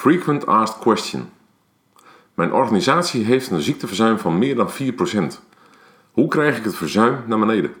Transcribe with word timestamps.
Frequent 0.00 0.46
Asked 0.46 0.78
Question. 0.78 1.30
Mijn 2.34 2.52
organisatie 2.52 3.24
heeft 3.24 3.50
een 3.50 3.60
ziekteverzuim 3.60 4.18
van 4.18 4.38
meer 4.38 4.54
dan 4.54 4.68
4%. 4.70 4.72
Hoe 6.12 6.28
krijg 6.28 6.56
ik 6.56 6.64
het 6.64 6.76
verzuim 6.76 7.22
naar 7.26 7.38
beneden? 7.38 7.74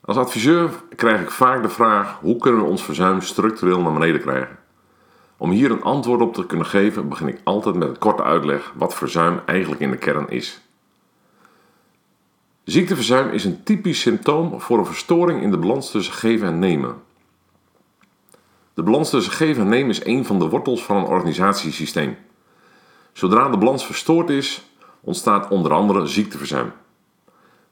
Als 0.00 0.16
adviseur 0.16 0.70
krijg 0.94 1.20
ik 1.20 1.30
vaak 1.30 1.62
de 1.62 1.68
vraag: 1.68 2.18
hoe 2.20 2.36
kunnen 2.36 2.60
we 2.60 2.68
ons 2.68 2.84
verzuim 2.84 3.20
structureel 3.20 3.80
naar 3.80 3.92
beneden 3.92 4.20
krijgen? 4.20 4.58
Om 5.36 5.50
hier 5.50 5.70
een 5.70 5.82
antwoord 5.82 6.20
op 6.20 6.34
te 6.34 6.46
kunnen 6.46 6.66
geven, 6.66 7.08
begin 7.08 7.28
ik 7.28 7.40
altijd 7.44 7.74
met 7.74 7.88
een 7.88 7.98
korte 7.98 8.22
uitleg 8.22 8.72
wat 8.74 8.94
verzuim 8.94 9.40
eigenlijk 9.46 9.80
in 9.80 9.90
de 9.90 9.98
kern 9.98 10.28
is. 10.28 10.60
Ziekteverzuim 12.64 13.30
is 13.30 13.44
een 13.44 13.62
typisch 13.62 14.00
symptoom 14.00 14.60
voor 14.60 14.78
een 14.78 14.86
verstoring 14.86 15.42
in 15.42 15.50
de 15.50 15.58
balans 15.58 15.90
tussen 15.90 16.14
geven 16.14 16.48
en 16.48 16.58
nemen. 16.58 17.04
De 18.76 18.82
balans 18.82 19.10
tussen 19.10 19.32
geven 19.32 19.62
en 19.62 19.68
nemen 19.68 19.90
is 19.90 20.04
een 20.04 20.24
van 20.24 20.38
de 20.38 20.48
wortels 20.48 20.84
van 20.84 20.96
een 20.96 21.04
organisatiesysteem. 21.04 22.16
Zodra 23.12 23.48
de 23.48 23.56
balans 23.56 23.86
verstoord 23.86 24.30
is, 24.30 24.70
ontstaat 25.00 25.48
onder 25.48 25.72
andere 25.72 26.06
ziekteverzuim. 26.06 26.72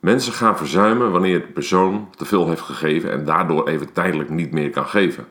Mensen 0.00 0.32
gaan 0.32 0.56
verzuimen 0.56 1.10
wanneer 1.10 1.40
de 1.40 1.52
persoon 1.52 2.10
te 2.16 2.24
veel 2.24 2.48
heeft 2.48 2.60
gegeven 2.60 3.10
en 3.10 3.24
daardoor 3.24 3.68
even 3.68 3.92
tijdelijk 3.92 4.30
niet 4.30 4.52
meer 4.52 4.70
kan 4.70 4.86
geven. 4.86 5.28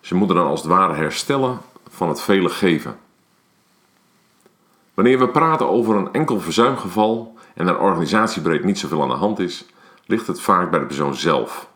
Ze 0.00 0.14
moeten 0.14 0.36
dan 0.36 0.46
als 0.46 0.60
het 0.60 0.70
ware 0.70 0.94
herstellen 0.94 1.58
van 1.88 2.08
het 2.08 2.20
vele 2.20 2.48
geven. 2.48 2.98
Wanneer 4.94 5.18
we 5.18 5.28
praten 5.28 5.68
over 5.68 5.96
een 5.96 6.12
enkel 6.12 6.40
verzuimgeval 6.40 7.36
en 7.54 7.68
er 7.68 7.78
organisatiebreed 7.78 8.64
niet 8.64 8.78
zoveel 8.78 9.02
aan 9.02 9.08
de 9.08 9.14
hand 9.14 9.38
is, 9.38 9.66
ligt 10.06 10.26
het 10.26 10.40
vaak 10.40 10.70
bij 10.70 10.80
de 10.80 10.86
persoon 10.86 11.14
zelf. 11.14 11.74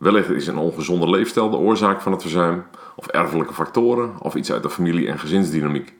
Wellicht 0.00 0.30
is 0.30 0.46
een 0.46 0.56
ongezonde 0.56 1.10
leefstijl 1.10 1.50
de 1.50 1.56
oorzaak 1.56 2.00
van 2.00 2.12
het 2.12 2.20
verzuim, 2.20 2.64
of 2.96 3.06
erfelijke 3.06 3.54
factoren, 3.54 4.14
of 4.18 4.34
iets 4.34 4.52
uit 4.52 4.62
de 4.62 4.70
familie- 4.70 5.06
en 5.06 5.18
gezinsdynamiek. 5.18 5.94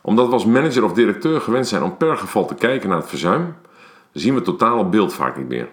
Omdat 0.00 0.26
we 0.26 0.32
als 0.32 0.44
manager 0.44 0.84
of 0.84 0.92
directeur 0.92 1.40
gewend 1.40 1.68
zijn 1.68 1.82
om 1.82 1.96
per 1.96 2.16
geval 2.16 2.46
te 2.46 2.54
kijken 2.54 2.88
naar 2.88 2.98
het 2.98 3.08
verzuim, 3.08 3.56
zien 4.12 4.30
we 4.30 4.36
het 4.36 4.44
totale 4.44 4.84
beeld 4.84 5.12
vaak 5.12 5.36
niet 5.36 5.48
meer. 5.48 5.68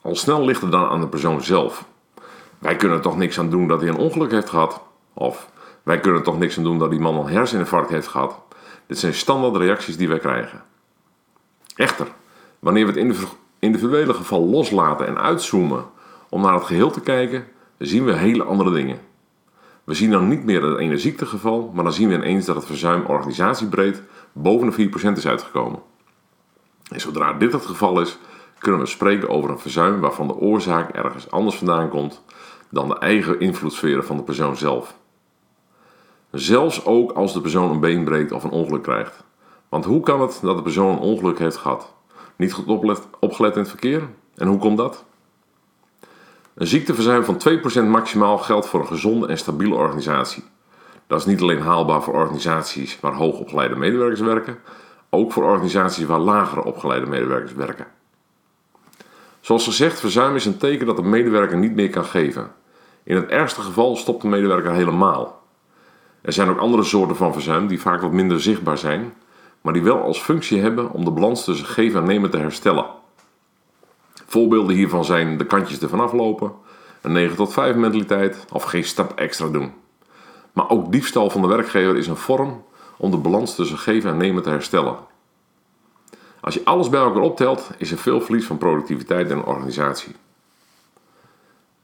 Al 0.00 0.16
snel 0.16 0.44
ligt 0.44 0.62
het 0.62 0.72
dan 0.72 0.88
aan 0.88 1.00
de 1.00 1.08
persoon 1.08 1.42
zelf. 1.42 1.84
Wij 2.58 2.76
kunnen 2.76 2.96
er 2.96 3.02
toch 3.02 3.16
niks 3.16 3.38
aan 3.38 3.50
doen 3.50 3.68
dat 3.68 3.80
hij 3.80 3.90
een 3.90 3.96
ongeluk 3.96 4.30
heeft 4.30 4.48
gehad. 4.48 4.82
Of 5.14 5.50
wij 5.82 6.00
kunnen 6.00 6.18
er 6.18 6.24
toch 6.24 6.38
niks 6.38 6.58
aan 6.58 6.64
doen 6.64 6.78
dat 6.78 6.90
die 6.90 7.00
man 7.00 7.16
een 7.16 7.32
herseninfarct 7.32 7.90
heeft 7.90 8.08
gehad. 8.08 8.42
Dit 8.86 8.98
zijn 8.98 9.14
standaard 9.14 9.56
reacties 9.56 9.96
die 9.96 10.08
wij 10.08 10.18
krijgen. 10.18 10.62
Echter, 11.76 12.06
wanneer 12.58 12.84
we 12.84 12.90
het 12.90 13.00
individuele 13.64 14.14
geval 14.14 14.48
loslaten 14.48 15.06
en 15.06 15.18
uitzoomen 15.18 15.84
om 16.28 16.40
naar 16.42 16.54
het 16.54 16.64
geheel 16.64 16.90
te 16.90 17.00
kijken, 17.00 17.46
zien 17.78 18.04
we 18.04 18.12
hele 18.12 18.44
andere 18.44 18.72
dingen. 18.72 18.98
We 19.84 19.94
zien 19.94 20.10
dan 20.10 20.28
niet 20.28 20.44
meer 20.44 20.62
het 20.62 20.78
ene 20.78 20.98
ziektegeval, 20.98 21.70
maar 21.74 21.84
dan 21.84 21.92
zien 21.92 22.08
we 22.08 22.14
ineens 22.14 22.46
dat 22.46 22.56
het 22.56 22.66
verzuim 22.66 23.04
organisatiebreed 23.06 24.02
boven 24.32 24.70
de 24.70 24.88
4% 25.12 25.16
is 25.16 25.26
uitgekomen. 25.26 25.82
En 26.88 27.00
zodra 27.00 27.32
dit 27.32 27.52
het 27.52 27.66
geval 27.66 28.00
is, 28.00 28.18
kunnen 28.58 28.80
we 28.80 28.86
spreken 28.86 29.28
over 29.28 29.50
een 29.50 29.58
verzuim 29.58 30.00
waarvan 30.00 30.26
de 30.26 30.36
oorzaak 30.36 30.90
ergens 30.90 31.30
anders 31.30 31.56
vandaan 31.56 31.88
komt 31.88 32.22
dan 32.70 32.88
de 32.88 32.98
eigen 32.98 33.40
invloedssferen 33.40 34.04
van 34.04 34.16
de 34.16 34.22
persoon 34.22 34.56
zelf. 34.56 34.96
Zelfs 36.30 36.84
ook 36.84 37.12
als 37.12 37.32
de 37.32 37.40
persoon 37.40 37.70
een 37.70 37.80
been 37.80 38.04
breekt 38.04 38.32
of 38.32 38.44
een 38.44 38.50
ongeluk 38.50 38.82
krijgt. 38.82 39.24
Want 39.68 39.84
hoe 39.84 40.00
kan 40.00 40.20
het 40.20 40.38
dat 40.42 40.56
de 40.56 40.62
persoon 40.62 40.92
een 40.92 40.98
ongeluk 40.98 41.38
heeft 41.38 41.56
gehad? 41.56 41.93
Niet 42.36 42.52
goed 42.52 42.66
opgelet 43.20 43.54
in 43.54 43.60
het 43.60 43.68
verkeer? 43.68 44.08
En 44.34 44.46
hoe 44.46 44.58
komt 44.58 44.76
dat? 44.76 45.04
Een 46.54 46.66
ziekteverzuim 46.66 47.24
van 47.24 47.40
2% 47.84 47.88
maximaal 47.88 48.38
geldt 48.38 48.66
voor 48.66 48.80
een 48.80 48.86
gezonde 48.86 49.26
en 49.26 49.38
stabiele 49.38 49.74
organisatie. 49.74 50.44
Dat 51.06 51.18
is 51.18 51.26
niet 51.26 51.40
alleen 51.40 51.60
haalbaar 51.60 52.02
voor 52.02 52.14
organisaties 52.14 53.00
waar 53.00 53.14
hoogopgeleide 53.14 53.76
medewerkers 53.76 54.20
werken, 54.20 54.58
ook 55.10 55.32
voor 55.32 55.44
organisaties 55.44 56.04
waar 56.04 56.18
lagere 56.18 56.64
opgeleide 56.64 57.06
medewerkers 57.06 57.52
werken. 57.52 57.86
Zoals 59.40 59.64
gezegd, 59.64 60.00
verzuim 60.00 60.34
is 60.34 60.44
een 60.44 60.56
teken 60.56 60.86
dat 60.86 60.96
de 60.96 61.02
medewerker 61.02 61.56
niet 61.56 61.74
meer 61.74 61.90
kan 61.90 62.04
geven. 62.04 62.52
In 63.02 63.16
het 63.16 63.28
ergste 63.28 63.60
geval 63.60 63.96
stopt 63.96 64.22
de 64.22 64.28
medewerker 64.28 64.72
helemaal. 64.72 65.42
Er 66.20 66.32
zijn 66.32 66.48
ook 66.48 66.58
andere 66.58 66.82
soorten 66.82 67.16
van 67.16 67.32
verzuim 67.32 67.66
die 67.66 67.80
vaak 67.80 68.00
wat 68.00 68.12
minder 68.12 68.40
zichtbaar 68.40 68.78
zijn, 68.78 69.14
maar 69.64 69.72
die 69.72 69.82
wel 69.82 70.02
als 70.02 70.20
functie 70.20 70.60
hebben 70.60 70.90
om 70.90 71.04
de 71.04 71.10
balans 71.10 71.44
tussen 71.44 71.66
geven 71.66 72.00
en 72.00 72.06
nemen 72.06 72.30
te 72.30 72.36
herstellen. 72.36 72.86
Voorbeelden 74.26 74.76
hiervan 74.76 75.04
zijn 75.04 75.36
de 75.36 75.46
kantjes 75.46 75.80
ervan 75.80 76.00
aflopen, 76.00 76.52
een 77.00 77.12
9 77.12 77.36
tot 77.36 77.52
5 77.52 77.76
mentaliteit 77.76 78.44
of 78.52 78.62
geen 78.62 78.84
stap 78.84 79.12
extra 79.18 79.48
doen. 79.48 79.72
Maar 80.52 80.70
ook 80.70 80.92
diefstal 80.92 81.30
van 81.30 81.40
de 81.40 81.46
werkgever 81.46 81.96
is 81.96 82.06
een 82.06 82.16
vorm 82.16 82.64
om 82.96 83.10
de 83.10 83.16
balans 83.16 83.54
tussen 83.54 83.78
geven 83.78 84.10
en 84.10 84.16
nemen 84.16 84.42
te 84.42 84.48
herstellen. 84.48 84.96
Als 86.40 86.54
je 86.54 86.64
alles 86.64 86.88
bij 86.88 87.00
elkaar 87.00 87.22
optelt, 87.22 87.70
is 87.78 87.90
er 87.90 87.98
veel 87.98 88.20
verlies 88.20 88.46
van 88.46 88.58
productiviteit 88.58 89.30
in 89.30 89.36
een 89.36 89.44
organisatie. 89.44 90.14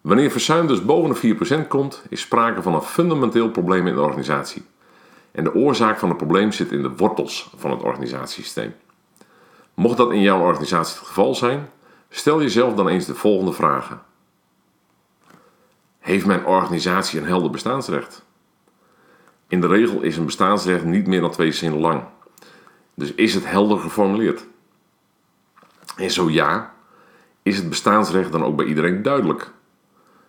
Wanneer 0.00 0.30
verzuim 0.30 0.66
dus 0.66 0.84
boven 0.84 1.36
de 1.38 1.64
4% 1.64 1.68
komt, 1.68 2.02
is 2.08 2.20
sprake 2.20 2.62
van 2.62 2.74
een 2.74 2.82
fundamenteel 2.82 3.50
probleem 3.50 3.86
in 3.86 3.94
de 3.94 4.00
organisatie. 4.00 4.62
En 5.32 5.44
de 5.44 5.54
oorzaak 5.54 5.98
van 5.98 6.08
het 6.08 6.18
probleem 6.18 6.52
zit 6.52 6.72
in 6.72 6.82
de 6.82 6.96
wortels 6.96 7.50
van 7.56 7.70
het 7.70 7.82
organisatiesysteem. 7.82 8.74
Mocht 9.74 9.96
dat 9.96 10.12
in 10.12 10.20
jouw 10.20 10.40
organisatie 10.40 10.98
het 10.98 11.06
geval 11.06 11.34
zijn, 11.34 11.68
stel 12.08 12.40
jezelf 12.40 12.74
dan 12.74 12.88
eens 12.88 13.06
de 13.06 13.14
volgende 13.14 13.52
vragen. 13.52 14.02
Heeft 15.98 16.26
mijn 16.26 16.46
organisatie 16.46 17.20
een 17.20 17.26
helder 17.26 17.50
bestaansrecht? 17.50 18.24
In 19.48 19.60
de 19.60 19.66
regel 19.66 20.00
is 20.00 20.16
een 20.16 20.24
bestaansrecht 20.24 20.84
niet 20.84 21.06
meer 21.06 21.20
dan 21.20 21.30
twee 21.30 21.52
zinnen 21.52 21.80
lang. 21.80 22.02
Dus 22.94 23.14
is 23.14 23.34
het 23.34 23.46
helder 23.46 23.78
geformuleerd? 23.78 24.46
En 25.96 26.10
zo 26.10 26.30
ja, 26.30 26.74
is 27.42 27.56
het 27.56 27.68
bestaansrecht 27.68 28.32
dan 28.32 28.44
ook 28.44 28.56
bij 28.56 28.66
iedereen 28.66 29.02
duidelijk? 29.02 29.52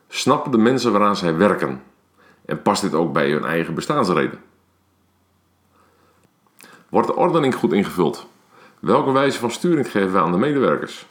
Snappen 0.08 0.52
de 0.52 0.58
mensen 0.58 0.92
waaraan 0.92 1.16
zij 1.16 1.36
werken? 1.36 1.84
En 2.46 2.62
past 2.62 2.82
dit 2.82 2.94
ook 2.94 3.14
bij 3.14 3.32
hun 3.32 3.46
eigen 3.46 3.74
bestaansreden? 3.74 4.40
Wordt 6.92 7.08
de 7.08 7.16
ordening 7.16 7.56
goed 7.56 7.74
ingevuld? 7.74 8.28
Welke 8.80 9.12
wijze 9.12 9.40
van 9.40 9.52
sturing 9.52 9.92
geven 9.92 10.12
we 10.12 10.20
aan 10.20 10.32
de 10.32 10.38
medewerkers? 10.38 11.06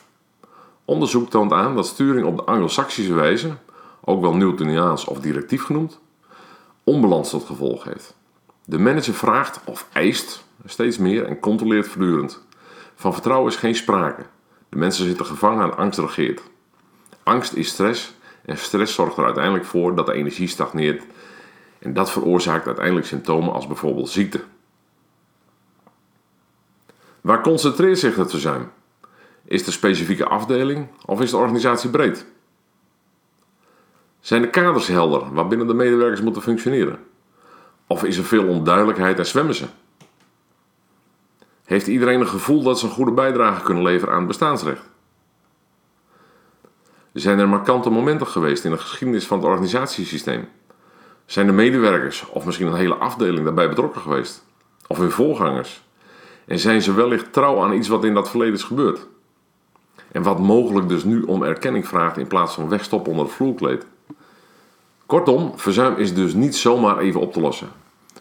Onderzoek 0.84 1.30
toont 1.30 1.52
aan 1.52 1.74
dat 1.74 1.86
sturing 1.86 2.26
op 2.26 2.36
de 2.36 2.44
anglo-saxische 2.44 3.14
wijze, 3.14 3.56
ook 4.04 4.20
wel 4.20 4.34
Newtoniaans 4.34 5.04
of 5.04 5.20
directief 5.20 5.64
genoemd, 5.64 5.98
onbalans 6.84 7.30
tot 7.30 7.44
gevolg 7.44 7.84
heeft. 7.84 8.16
De 8.64 8.78
manager 8.78 9.14
vraagt 9.14 9.60
of 9.64 9.88
eist 9.92 10.44
steeds 10.64 10.98
meer 10.98 11.24
en 11.24 11.40
controleert 11.40 11.88
voortdurend. 11.88 12.40
Van 12.94 13.12
vertrouwen 13.12 13.50
is 13.50 13.58
geen 13.58 13.74
sprake. 13.74 14.22
De 14.68 14.76
mensen 14.76 15.04
zitten 15.04 15.26
gevangen 15.26 15.64
en 15.64 15.76
angst 15.76 15.98
regeert. 15.98 16.42
Angst 17.22 17.52
is 17.52 17.68
stress 17.68 18.14
en 18.44 18.58
stress 18.58 18.94
zorgt 18.94 19.16
er 19.16 19.24
uiteindelijk 19.24 19.64
voor 19.64 19.94
dat 19.94 20.06
de 20.06 20.12
energie 20.12 20.48
stagneert 20.48 21.04
en 21.78 21.92
dat 21.92 22.10
veroorzaakt 22.10 22.66
uiteindelijk 22.66 23.06
symptomen 23.06 23.52
als 23.52 23.66
bijvoorbeeld 23.66 24.08
ziekte. 24.08 24.40
Waar 27.20 27.42
concentreert 27.42 27.98
zich 27.98 28.16
het 28.16 28.30
verzuim? 28.30 28.70
Is 29.44 29.64
de 29.64 29.70
specifieke 29.70 30.24
afdeling 30.24 30.88
of 31.04 31.20
is 31.20 31.30
de 31.30 31.36
organisatie 31.36 31.90
breed? 31.90 32.26
Zijn 34.20 34.42
de 34.42 34.50
kaders 34.50 34.86
helder 34.86 35.32
waarbinnen 35.32 35.66
de 35.66 35.74
medewerkers 35.74 36.20
moeten 36.20 36.42
functioneren? 36.42 36.98
Of 37.86 38.04
is 38.04 38.16
er 38.16 38.24
veel 38.24 38.46
onduidelijkheid 38.46 39.18
en 39.18 39.26
zwemmen 39.26 39.54
ze? 39.54 39.66
Heeft 41.64 41.86
iedereen 41.86 42.20
een 42.20 42.28
gevoel 42.28 42.62
dat 42.62 42.78
ze 42.78 42.86
een 42.86 42.92
goede 42.92 43.12
bijdrage 43.12 43.62
kunnen 43.62 43.82
leveren 43.82 44.12
aan 44.12 44.18
het 44.18 44.28
bestaansrecht? 44.28 44.88
Zijn 47.12 47.38
er 47.38 47.48
markante 47.48 47.90
momenten 47.90 48.26
geweest 48.26 48.64
in 48.64 48.70
de 48.70 48.78
geschiedenis 48.78 49.26
van 49.26 49.38
het 49.38 49.46
organisatiesysteem? 49.46 50.48
Zijn 51.26 51.46
de 51.46 51.52
medewerkers 51.52 52.26
of 52.28 52.44
misschien 52.44 52.66
een 52.66 52.74
hele 52.74 52.94
afdeling 52.94 53.44
daarbij 53.44 53.68
betrokken 53.68 54.00
geweest? 54.00 54.44
Of 54.86 54.98
hun 54.98 55.10
voorgangers? 55.10 55.82
En 56.50 56.58
zijn 56.58 56.82
ze 56.82 56.94
wellicht 56.94 57.32
trouw 57.32 57.62
aan 57.62 57.72
iets 57.72 57.88
wat 57.88 58.04
in 58.04 58.14
dat 58.14 58.30
verleden 58.30 58.54
is 58.54 58.62
gebeurd? 58.62 59.06
En 60.12 60.22
wat 60.22 60.38
mogelijk 60.38 60.88
dus 60.88 61.04
nu 61.04 61.22
om 61.22 61.42
erkenning 61.42 61.88
vraagt 61.88 62.18
in 62.18 62.26
plaats 62.26 62.54
van 62.54 62.68
wegstoppen 62.68 63.10
onder 63.10 63.26
het 63.26 63.34
vloerkleed? 63.34 63.86
Kortom, 65.06 65.52
verzuim 65.56 65.96
is 65.96 66.14
dus 66.14 66.34
niet 66.34 66.56
zomaar 66.56 66.98
even 66.98 67.20
op 67.20 67.32
te 67.32 67.40
lossen. 67.40 67.68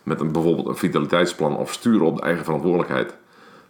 Met 0.04 0.20
een, 0.20 0.31
bijvoorbeeld 0.31 0.68
een 0.68 0.76
vitaliteitsplan 0.76 1.58
of 1.58 1.74
sturen 1.74 2.06
op 2.06 2.16
de 2.16 2.22
eigen 2.22 2.44
verantwoordelijkheid. 2.44 3.16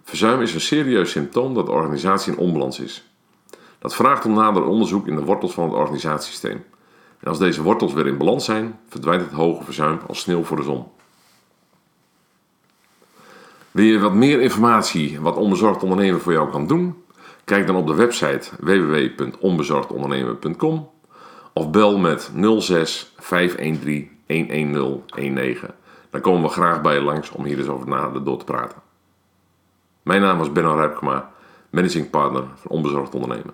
Verzuim 0.03 0.41
is 0.41 0.53
een 0.53 0.61
serieus 0.61 1.11
symptoom 1.11 1.53
dat 1.53 1.65
de 1.65 1.71
organisatie 1.71 2.33
in 2.33 2.39
onbalans 2.39 2.79
is. 2.79 3.09
Dat 3.79 3.95
vraagt 3.95 4.25
om 4.25 4.33
nader 4.33 4.63
onderzoek 4.63 5.07
in 5.07 5.15
de 5.15 5.23
wortels 5.23 5.53
van 5.53 5.63
het 5.63 5.73
organisatiesysteem. 5.73 6.63
En 7.19 7.27
als 7.27 7.39
deze 7.39 7.63
wortels 7.63 7.93
weer 7.93 8.07
in 8.07 8.17
balans 8.17 8.45
zijn, 8.45 8.79
verdwijnt 8.89 9.21
het 9.21 9.31
hoge 9.31 9.63
verzuim 9.63 9.99
als 10.07 10.19
sneeuw 10.19 10.43
voor 10.43 10.57
de 10.57 10.63
zon. 10.63 10.85
Wil 13.71 13.85
je 13.85 13.99
wat 13.99 14.13
meer 14.13 14.41
informatie 14.41 15.21
wat 15.21 15.35
onbezorgd 15.35 15.83
ondernemen 15.83 16.21
voor 16.21 16.33
jou 16.33 16.49
kan 16.49 16.67
doen? 16.67 17.03
Kijk 17.43 17.67
dan 17.67 17.75
op 17.75 17.87
de 17.87 17.95
website 17.95 18.49
www.onbezorgdondernemen.com 18.59 20.89
of 21.53 21.69
bel 21.69 21.97
met 21.97 22.31
06 22.59 23.13
513 23.17 24.11
11019. 24.25 25.69
Dan 26.09 26.21
komen 26.21 26.41
we 26.41 26.47
graag 26.47 26.81
bij 26.81 26.93
je 26.93 27.01
langs 27.01 27.31
om 27.31 27.45
hier 27.45 27.57
eens 27.57 27.67
over 27.67 27.87
nader 27.87 28.23
door 28.23 28.37
te 28.37 28.45
praten. 28.45 28.77
Mijn 30.01 30.21
naam 30.21 30.41
is 30.41 30.51
Benno 30.51 30.75
Rijpkema, 30.75 31.31
managing 31.69 32.09
partner 32.09 32.43
van 32.55 32.71
Onbezorgd 32.71 33.15
Ondernemen. 33.15 33.53